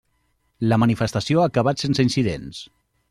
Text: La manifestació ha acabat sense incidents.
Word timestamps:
La 0.71 0.79
manifestació 0.85 1.43
ha 1.43 1.45
acabat 1.51 1.85
sense 1.85 2.07
incidents. 2.09 2.65